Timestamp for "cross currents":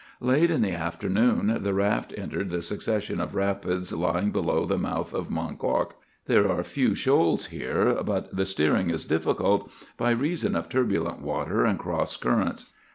11.77-12.65